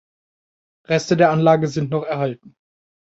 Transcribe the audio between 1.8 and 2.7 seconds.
noch erhalten.